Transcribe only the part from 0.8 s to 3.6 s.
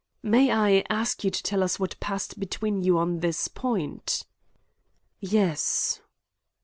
ask you to tell us what passed between you on this